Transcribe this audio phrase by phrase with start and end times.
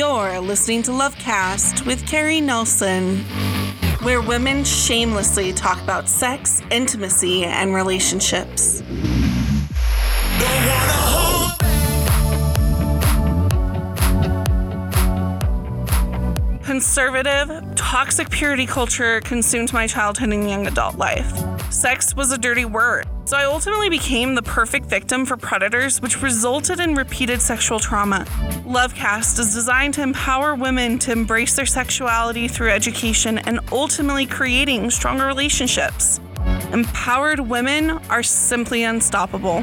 [0.00, 3.18] You're listening to Lovecast with Carrie Nelson,
[4.00, 8.82] where women shamelessly talk about sex, intimacy, and relationships.
[16.64, 21.30] Conservative, toxic purity culture consumed my childhood and young adult life.
[21.70, 26.20] Sex was a dirty word, so I ultimately became the perfect victim for predators, which
[26.20, 28.24] resulted in repeated sexual trauma.
[28.66, 34.90] Lovecast is designed to empower women to embrace their sexuality through education and ultimately creating
[34.90, 36.18] stronger relationships.
[36.72, 39.62] Empowered women are simply unstoppable.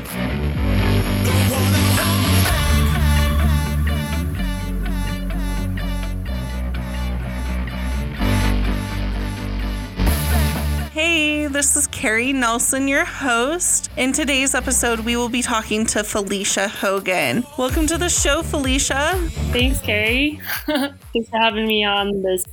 [10.94, 13.90] Hey, this is Carrie Nelson, your host.
[13.96, 17.46] In today's episode, we will be talking to Felicia Hoggan.
[17.58, 19.14] Welcome to the show, Felicia.
[19.54, 20.42] Thanks, Carrie.
[20.66, 22.44] Thanks for having me on this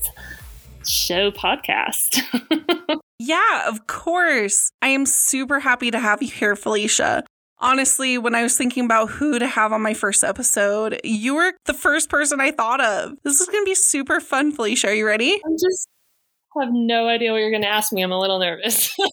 [0.86, 2.20] show podcast.
[3.18, 4.70] yeah, of course.
[4.80, 7.24] I am super happy to have you here, Felicia.
[7.58, 11.52] Honestly, when I was thinking about who to have on my first episode, you were
[11.64, 13.14] the first person I thought of.
[13.24, 14.88] This is going to be super fun, Felicia.
[14.88, 15.40] Are you ready?
[15.44, 15.88] I'm just
[16.62, 18.02] have no idea what you're going to ask me.
[18.02, 18.94] I'm a little nervous.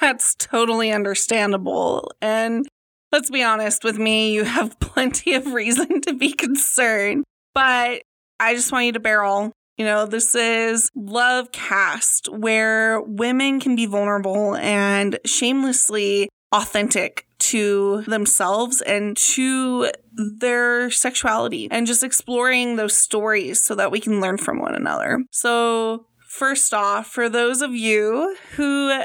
[0.00, 2.12] That's totally understandable.
[2.20, 2.66] And
[3.10, 7.24] let's be honest with me, you have plenty of reason to be concerned.
[7.54, 8.02] But
[8.40, 9.52] I just want you to barrel.
[9.78, 18.80] You know, this is Lovecast, where women can be vulnerable and shamelessly authentic to themselves
[18.82, 19.90] and to
[20.38, 25.24] their sexuality and just exploring those stories so that we can learn from one another.
[25.30, 29.02] So, first off, for those of you who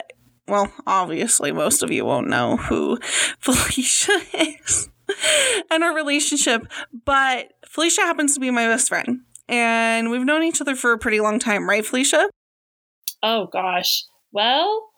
[0.48, 2.98] well, obviously, most of you won't know who
[3.40, 4.90] Felicia is
[5.72, 6.68] and our relationship,
[7.06, 9.22] but Felicia happens to be my best friend.
[9.50, 12.30] And we've known each other for a pretty long time, right, Felicia?
[13.24, 14.04] Oh, gosh.
[14.32, 14.90] Well,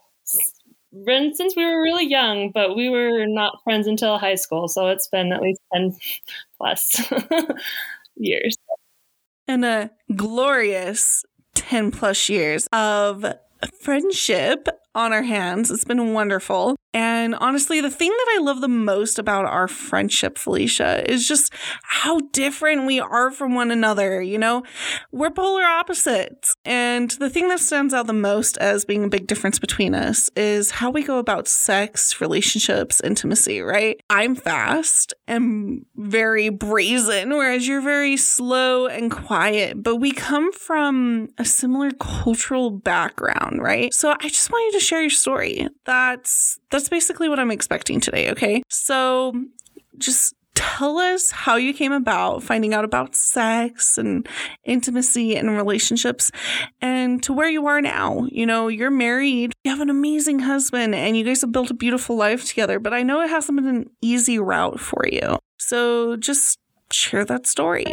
[0.92, 4.68] been since we were really young, but we were not friends until high school.
[4.68, 5.96] So it's been at least 10
[6.58, 7.12] plus
[8.16, 8.56] years.
[9.46, 11.24] And a glorious
[11.54, 13.24] 10 plus years of
[13.80, 15.70] friendship on our hands.
[15.70, 16.76] It's been wonderful.
[16.92, 21.52] And honestly, the thing that I love the most about our friendship, Felicia, is just
[21.82, 24.20] how different we are from one another.
[24.20, 24.64] You know,
[25.12, 26.56] we're polar opposites.
[26.64, 30.30] And the thing that stands out the most as being a big difference between us
[30.34, 34.00] is how we go about sex, relationships, intimacy, right?
[34.10, 39.80] I'm fast and very brazen, whereas you're very slow and quiet.
[39.80, 43.94] But we come from a similar cultural background, right?
[43.94, 45.68] So I just want you to share your story.
[45.84, 48.62] That's that's basically what I'm expecting today, okay?
[48.68, 49.32] So
[49.98, 54.28] just tell us how you came about finding out about sex and
[54.64, 56.30] intimacy and relationships
[56.82, 58.26] and to where you are now.
[58.30, 61.74] You know, you're married, you have an amazing husband, and you guys have built a
[61.74, 65.38] beautiful life together, but I know it hasn't been an easy route for you.
[65.58, 66.58] So just
[66.92, 67.86] share that story.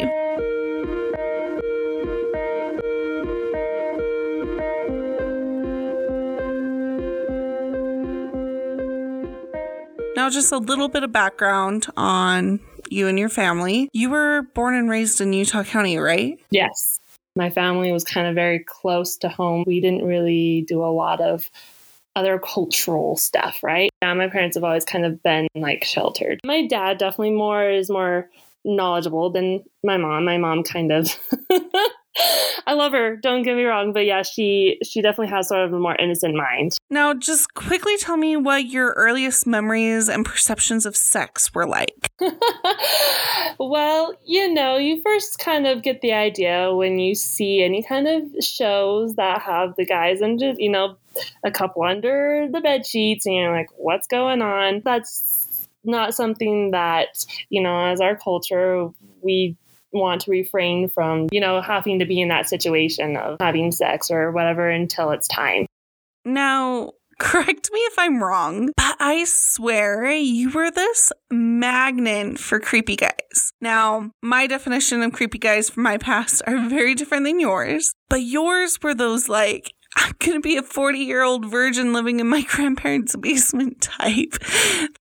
[10.18, 12.58] Now, just a little bit of background on
[12.90, 13.88] you and your family.
[13.92, 16.40] You were born and raised in Utah County, right?
[16.50, 16.98] Yes.
[17.36, 19.62] My family was kind of very close to home.
[19.64, 21.48] We didn't really do a lot of
[22.16, 23.90] other cultural stuff, right?
[24.02, 26.40] Yeah, my parents have always kind of been like sheltered.
[26.44, 28.28] My dad definitely more is more
[28.64, 30.24] knowledgeable than my mom.
[30.24, 31.16] My mom kind of
[32.66, 33.16] I love her.
[33.16, 36.34] Don't get me wrong, but yeah, she she definitely has sort of a more innocent
[36.34, 36.76] mind.
[36.90, 42.10] Now, just quickly tell me what your earliest memories and perceptions of sex were like.
[43.58, 48.08] well, you know, you first kind of get the idea when you see any kind
[48.08, 50.96] of shows that have the guys under, you know,
[51.44, 54.82] a couple under the bed sheets, and you're like, what's going on?
[54.84, 58.88] That's not something that you know, as our culture,
[59.22, 59.56] we
[59.92, 64.10] want to refrain from, you know, having to be in that situation of having sex
[64.10, 65.66] or whatever until it's time.
[66.24, 72.96] Now, correct me if I'm wrong, but I swear you were this magnet for creepy
[72.96, 73.52] guys.
[73.60, 78.22] Now, my definition of creepy guys from my past are very different than yours, but
[78.22, 82.42] yours were those like, I'm gonna be a 40 year old virgin living in my
[82.48, 84.34] grandparents' basement type.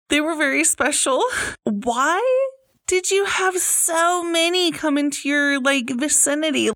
[0.10, 1.24] They were very special.
[1.64, 2.47] Why
[2.88, 6.70] did you have so many come into your like vicinity?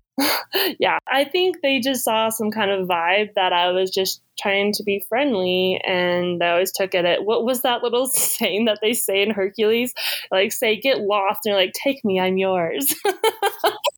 [0.78, 4.72] yeah, I think they just saw some kind of vibe that I was just trying
[4.74, 8.78] to be friendly, and they always took it at what was that little saying that
[8.82, 9.94] they say in Hercules?
[10.30, 12.94] Like, say, get lost, and they're like, take me, I'm yours.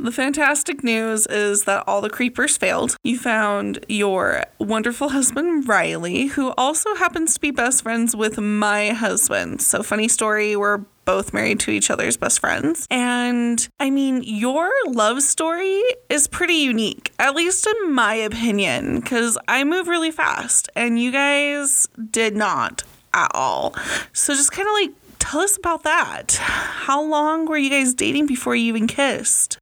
[0.00, 2.96] The fantastic news is that all the creepers failed.
[3.02, 8.90] You found your wonderful husband, Riley, who also happens to be best friends with my
[8.90, 9.60] husband.
[9.60, 12.86] So, funny story, we're both married to each other's best friends.
[12.92, 19.36] And I mean, your love story is pretty unique, at least in my opinion, because
[19.48, 23.74] I move really fast and you guys did not at all.
[24.12, 26.36] So, just kind of like tell us about that.
[26.40, 29.58] How long were you guys dating before you even kissed?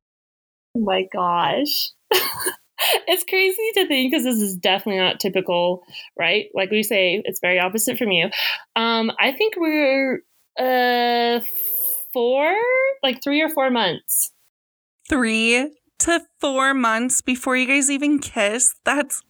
[0.76, 1.90] Oh my gosh.
[3.08, 5.82] it's crazy to think because this is definitely not typical,
[6.18, 6.46] right?
[6.54, 8.28] Like we say, it's very opposite from you.
[8.74, 10.22] Um, I think we're
[10.58, 11.40] uh
[12.12, 12.54] four,
[13.02, 14.32] like three or four months.
[15.08, 15.70] Three
[16.00, 18.74] to four months before you guys even kiss.
[18.84, 19.22] That's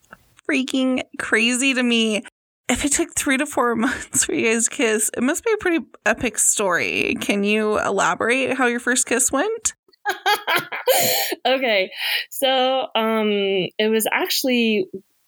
[0.49, 2.23] freaking crazy to me.
[2.67, 5.53] If it took three to four months for you guys to kiss, it must be
[5.53, 7.15] a pretty epic story.
[7.21, 9.76] Can you elaborate how your first kiss went?
[11.45, 11.91] okay.
[12.29, 13.29] So um
[13.77, 14.85] it was actually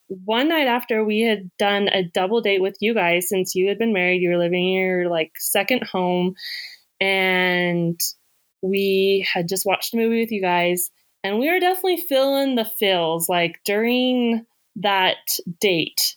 [0.08, 3.78] one night after we had done a double date with you guys since you had
[3.78, 6.36] been married, you were living in your like second home
[7.00, 8.00] and
[8.62, 10.90] we had just watched a movie with you guys
[11.24, 14.46] and we were definitely feeling the feels like during
[14.78, 15.18] that
[15.60, 16.16] date.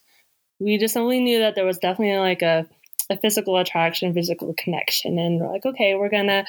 [0.58, 2.66] We just only knew that there was definitely like a
[3.10, 6.44] a physical attraction, physical connection and we're like okay, we're to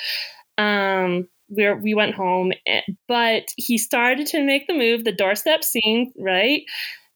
[0.57, 5.63] um we we went home, eh, but he started to make the move, the doorstep
[5.63, 6.63] scene, right?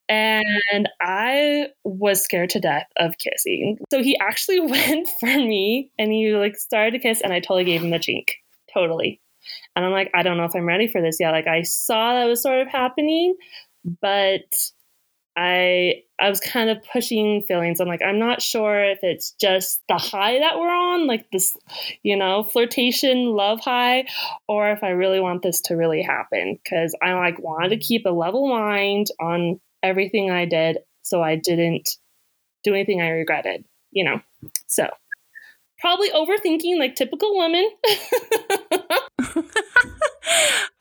[0.10, 3.78] And I was scared to death of kissing.
[3.92, 7.66] So he actually went for me and he like started to kiss, and I totally
[7.66, 8.30] gave him the chink,
[8.74, 9.22] totally.
[9.76, 11.32] And I'm like, I don't know if I'm ready for this yet.
[11.32, 13.36] Like I saw that was sort of happening,
[14.02, 14.44] but
[15.38, 17.80] I I was kind of pushing feelings.
[17.80, 21.56] I'm like, I'm not sure if it's just the high that we're on, like this,
[22.02, 24.08] you know, flirtation love high,
[24.48, 26.58] or if I really want this to really happen.
[26.68, 31.36] Cause I like wanted to keep a level mind on everything I did so I
[31.36, 31.88] didn't
[32.64, 34.20] do anything I regretted, you know.
[34.66, 34.90] So
[35.80, 37.70] probably overthinking like typical women.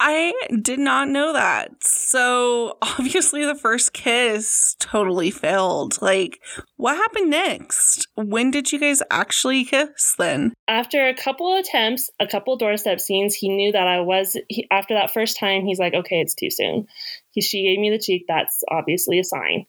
[0.01, 0.33] I
[0.63, 1.83] did not know that.
[1.83, 6.01] So, obviously, the first kiss totally failed.
[6.03, 6.41] Like,
[6.77, 8.09] what happened next?
[8.15, 10.53] When did you guys actually kiss then?
[10.69, 14.95] After a couple attempts, a couple doorstep scenes, he knew that I was, he, after
[14.95, 16.87] that first time, he's like, okay, it's too soon.
[17.31, 18.25] He, she gave me the cheek.
[18.29, 19.67] That's obviously a sign.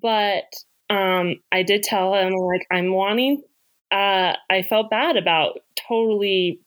[0.00, 0.44] But
[0.90, 3.42] um, I did tell him, like, I'm wanting,
[3.90, 6.60] uh, I felt bad about totally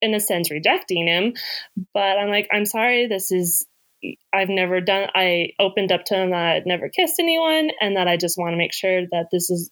[0.00, 1.32] in a sense rejecting him
[1.92, 3.66] but i'm like i'm sorry this is
[4.32, 8.08] i've never done i opened up to him that i'd never kissed anyone and that
[8.08, 9.70] i just want to make sure that this is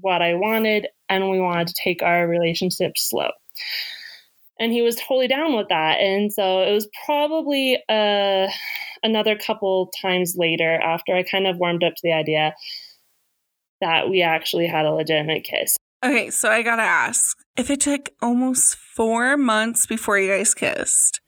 [0.00, 3.28] what i wanted and we wanted to take our relationship slow.
[4.58, 8.48] And he was totally down with that and so it was probably uh,
[9.02, 12.54] another couple times later after i kind of warmed up to the idea
[13.82, 18.10] that we actually had a legitimate kiss Okay, so I gotta ask if it took
[18.20, 21.20] almost four months before you guys kissed,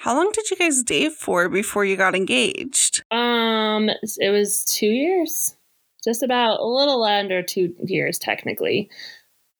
[0.00, 3.02] how long did you guys date for before you got engaged?
[3.10, 3.88] Um,
[4.18, 5.56] it was two years,
[6.04, 8.88] just about a little under two years, technically.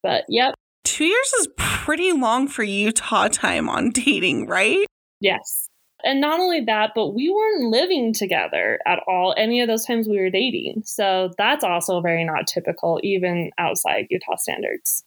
[0.02, 0.54] But yep.
[0.84, 4.86] Two years is pretty long for Utah time on dating, right?
[5.20, 5.68] Yes.
[6.04, 10.06] And not only that, but we weren't living together at all any of those times
[10.06, 10.82] we were dating.
[10.84, 15.02] So that's also very not typical, even outside Utah standards.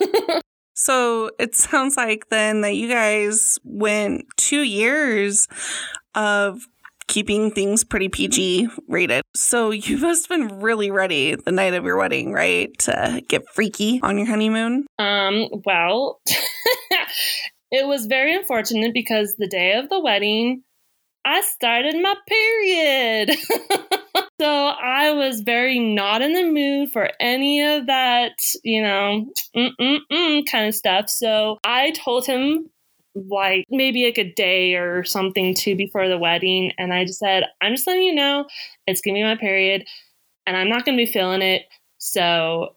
[0.74, 5.46] so it sounds like then that you guys went two years
[6.14, 6.66] of
[7.08, 9.22] keeping things pretty PG rated.
[9.34, 12.70] So you must have been really ready the night of your wedding, right?
[12.80, 14.86] To get freaky on your honeymoon?
[14.98, 16.20] Um, well,
[17.70, 20.62] It was very unfortunate because the day of the wedding,
[21.24, 23.36] I started my period.
[24.40, 28.32] so I was very not in the mood for any of that,
[28.64, 29.30] you know,
[30.50, 31.10] kind of stuff.
[31.10, 32.70] So I told him
[33.14, 36.72] like maybe like a day or something too before the wedding.
[36.78, 38.46] And I just said, I'm just letting you know
[38.86, 39.84] it's gonna be my period
[40.46, 41.62] and I'm not gonna be feeling it.
[41.98, 42.70] So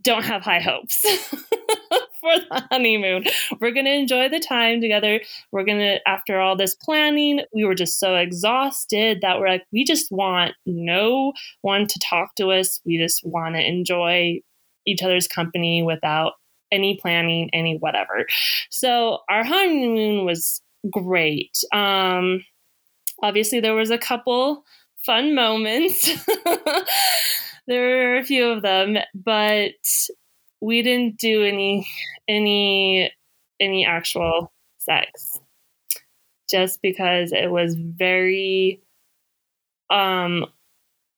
[0.00, 1.04] don't have high hopes.
[2.24, 3.24] for the honeymoon.
[3.60, 5.20] We're going to enjoy the time together.
[5.52, 9.66] We're going to, after all this planning, we were just so exhausted that we're like,
[9.72, 12.80] we just want no one to talk to us.
[12.84, 14.40] We just want to enjoy
[14.86, 16.32] each other's company without
[16.72, 18.26] any planning, any whatever.
[18.70, 21.56] So our honeymoon was great.
[21.72, 22.44] Um,
[23.22, 24.64] obviously, there was a couple
[25.04, 26.10] fun moments.
[27.66, 29.72] there were a few of them, but
[30.64, 31.86] we didn't do any
[32.26, 33.12] any
[33.60, 35.38] any actual sex
[36.48, 38.80] just because it was very
[39.90, 40.46] um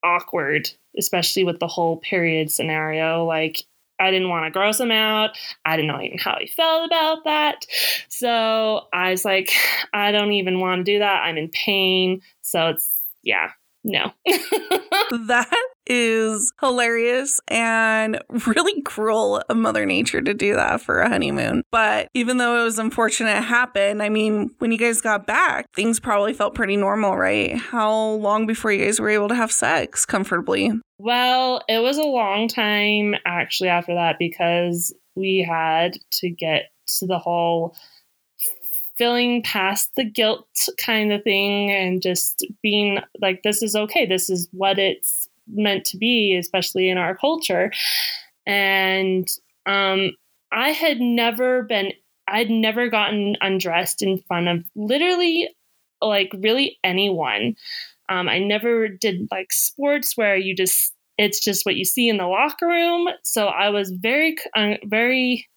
[0.04, 3.62] awkward especially with the whole period scenario like
[3.98, 5.38] I didn't want to gross him out.
[5.64, 7.64] I didn't know even how he felt about that.
[8.10, 9.50] So I was like,
[9.94, 11.22] I don't even want to do that.
[11.22, 12.20] I'm in pain.
[12.42, 13.52] So it's, yeah,
[13.84, 14.12] no.
[14.26, 15.48] that
[15.86, 21.62] is hilarious and really cruel of Mother Nature to do that for a honeymoon.
[21.70, 25.66] But even though it was unfortunate it happened, I mean, when you guys got back,
[25.74, 27.56] things probably felt pretty normal, right?
[27.56, 30.72] How long before you guys were able to have sex comfortably?
[30.98, 37.06] Well, it was a long time actually after that because we had to get to
[37.06, 37.76] the whole
[38.96, 40.46] feeling past the guilt
[40.78, 45.84] kind of thing and just being like this is okay this is what it's meant
[45.86, 47.72] to be especially in our culture.
[48.46, 49.28] And
[49.66, 50.12] um
[50.52, 51.92] i had never been
[52.28, 55.48] i'd never gotten undressed in front of literally
[56.00, 57.56] like really anyone.
[58.08, 62.18] Um, i never did like sports where you just it's just what you see in
[62.18, 63.08] the locker room.
[63.24, 65.48] So i was very uh, very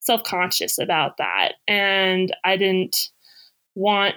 [0.00, 1.54] self-conscious about that.
[1.66, 3.10] And i didn't
[3.74, 4.14] want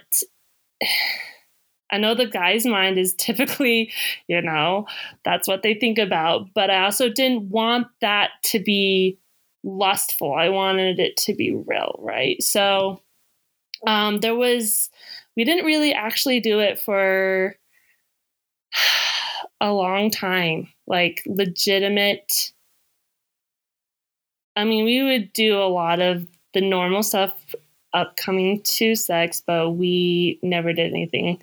[1.92, 3.92] I know the guy's mind is typically,
[4.28, 4.88] you know,
[5.24, 9.18] that's what they think about, but I also didn't want that to be
[9.64, 10.34] lustful.
[10.34, 12.42] I wanted it to be real, right?
[12.42, 13.02] So
[13.86, 14.90] um there was
[15.36, 17.56] we didn't really actually do it for
[19.62, 22.52] a long time, like legitimate
[24.56, 27.56] I mean, we would do a lot of the normal stuff
[27.94, 31.42] upcoming to sex, but we never did anything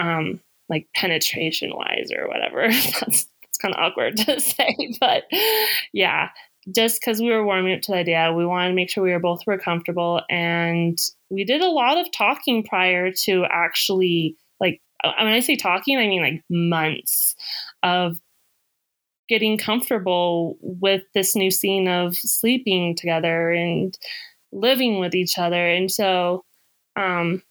[0.00, 2.68] um, like penetration wise or whatever.
[3.00, 5.24] that's it's kind of awkward to say, but
[5.92, 6.28] yeah,
[6.74, 9.12] just because we were warming up to the idea, we wanted to make sure we
[9.12, 10.98] were both were comfortable, and
[11.30, 16.06] we did a lot of talking prior to actually like when I say talking, I
[16.06, 17.34] mean like months
[17.82, 18.20] of
[19.28, 23.96] getting comfortable with this new scene of sleeping together and
[24.52, 25.68] living with each other.
[25.68, 26.44] And so
[26.94, 27.42] um,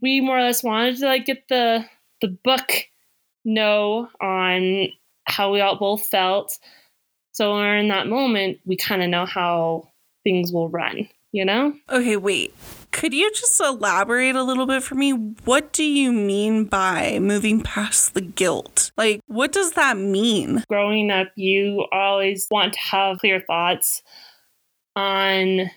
[0.00, 1.84] we more or less wanted to like get the
[2.20, 2.70] the book
[3.44, 4.88] know on
[5.24, 6.58] how we all both felt.
[7.32, 9.92] So when we're in that moment, we kind of know how
[10.24, 11.74] things will run, you know?
[11.90, 12.54] Okay, wait.
[12.92, 15.10] Could you just elaborate a little bit for me?
[15.10, 18.90] What do you mean by moving past the guilt?
[18.96, 20.64] Like, what does that mean?
[20.68, 24.02] Growing up, you always want to have clear thoughts
[24.94, 25.70] on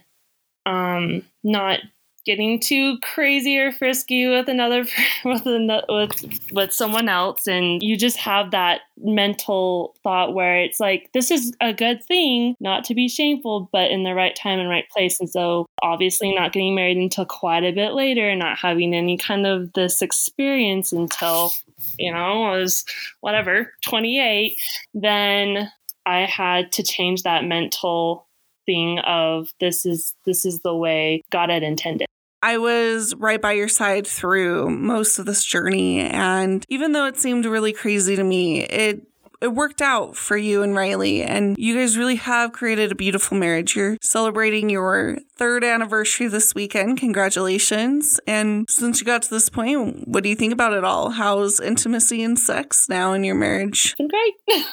[0.66, 1.80] um, not
[2.30, 4.86] getting too crazy or frisky with another
[5.26, 11.10] with with with someone else and you just have that mental thought where it's like
[11.16, 14.70] this is a good thing not to be shameful but in the right time and
[14.70, 18.60] right place and so obviously not getting married until quite a bit later and not
[18.60, 21.52] having any kind of this experience until
[21.98, 22.86] you know I was
[23.22, 24.56] whatever 28
[24.94, 25.72] then
[26.06, 28.28] I had to change that mental
[28.68, 32.06] thing of this is this is the way God had intended.
[32.42, 37.18] I was right by your side through most of this journey and even though it
[37.18, 39.06] seemed really crazy to me, it
[39.42, 43.38] it worked out for you and Riley, and you guys really have created a beautiful
[43.38, 43.76] marriage.
[43.76, 47.00] You're celebrating your third anniversary this weekend.
[47.00, 48.20] Congratulations.
[48.28, 51.12] And since you got to this point, what do you think about it all?
[51.12, 53.96] How's intimacy and sex now in your marriage?
[53.98, 54.34] Great.